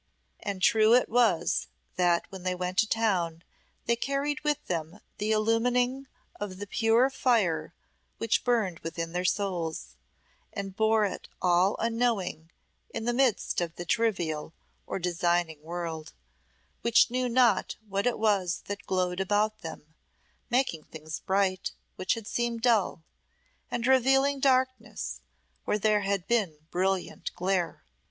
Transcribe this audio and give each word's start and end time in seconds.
And 0.39 0.63
true 0.63 0.95
it 0.95 1.09
was 1.09 1.67
that 1.95 2.25
when 2.31 2.41
they 2.41 2.55
went 2.55 2.79
to 2.79 2.87
town 2.89 3.43
they 3.85 3.95
carried 3.95 4.43
with 4.43 4.65
them 4.65 4.99
the 5.19 5.31
illumining 5.31 6.07
of 6.39 6.57
the 6.57 6.65
pure 6.65 7.11
fire 7.11 7.75
which 8.17 8.43
burned 8.43 8.79
within 8.79 9.11
their 9.11 9.23
souls, 9.23 9.95
and 10.51 10.75
bore 10.75 11.05
it 11.05 11.27
all 11.39 11.75
unknowing 11.77 12.49
in 12.89 13.05
the 13.05 13.13
midst 13.13 13.61
of 13.61 13.75
the 13.75 13.85
trivial 13.85 14.55
or 14.87 14.97
designing 14.97 15.61
world, 15.61 16.13
which 16.81 17.11
knew 17.11 17.29
not 17.29 17.75
what 17.87 18.07
it 18.07 18.17
was 18.17 18.63
that 18.65 18.87
glowed 18.87 19.19
about 19.19 19.59
them, 19.61 19.93
making 20.49 20.81
things 20.85 21.19
bright 21.19 21.73
which 21.97 22.15
had 22.15 22.25
seemed 22.25 22.63
dull, 22.63 23.03
and 23.69 23.85
revealing 23.85 24.39
darkness 24.39 25.21
where 25.65 25.77
there 25.77 26.01
had 26.01 26.25
been 26.27 26.57
brilliant 26.71 27.29
glare. 27.35 27.83